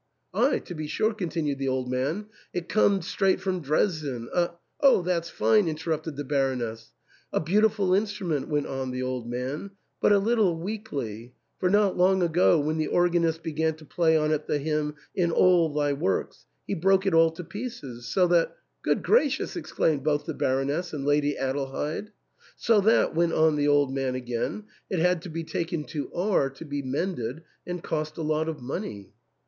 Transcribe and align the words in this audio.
Aye, 0.33 0.57
to 0.65 0.73
be 0.73 0.87
sure," 0.87 1.13
continued 1.13 1.59
the 1.59 1.67
old 1.67 1.87
man;" 1.91 2.25
it 2.55 2.67
comed 2.67 3.05
straight 3.05 3.39
from 3.39 3.61
Dresden; 3.61 4.29
a 4.33 4.47
"—^(" 4.69 4.79
Oh, 4.79 5.03
that's 5.03 5.29
fine!" 5.29 5.67
interrupted 5.67 6.15
the 6.15 6.23
Baroness) 6.23 6.91
—"a 7.31 7.39
beautiful 7.39 7.93
instrument," 7.93 8.47
went 8.47 8.65
on 8.65 8.89
the 8.89 9.03
old 9.03 9.29
man, 9.29 9.69
"but 10.01 10.11
a 10.11 10.17
little 10.17 10.57
weakly; 10.59 11.35
for 11.59 11.69
not 11.69 11.97
long 11.97 12.23
ago, 12.23 12.59
when 12.59 12.79
the 12.79 12.87
organist 12.87 13.43
began 13.43 13.75
to 13.75 13.85
play 13.85 14.17
on 14.17 14.31
it 14.31 14.47
the 14.47 14.57
hymn 14.57 14.95
* 15.05 15.15
In 15.23 15.29
all 15.29 15.71
Thy 15.71 15.93
works,'* 15.93 16.47
he 16.65 16.73
broke 16.73 17.05
it 17.05 17.13
all 17.13 17.29
to 17.33 17.43
pieces, 17.43 18.07
so 18.07 18.25
that"— 18.29 18.57
("Good 18.83 19.03
gracious!" 19.03 19.55
exclaimed 19.55 20.03
both 20.03 20.25
the 20.25 20.33
Baroness 20.33 20.93
and 20.93 21.05
Lady 21.05 21.37
Adelheid)— 21.39 22.07
"so 22.67 22.81
that," 22.81 23.13
went 23.13 23.33
on 23.33 23.55
the 23.55 23.67
old 23.67 23.93
man 23.93 24.15
again, 24.15 24.63
"it 24.89 24.97
had 24.97 25.21
to 25.21 25.29
be 25.29 25.43
taken 25.43 25.83
to 25.89 26.11
R 26.11 26.49
to 26.49 26.65
be 26.65 26.81
mended, 26.81 27.43
and 27.67 27.83
cost 27.83 28.17
a 28.17 28.23
lot 28.23 28.49
of 28.49 28.63
money." 28.63 29.11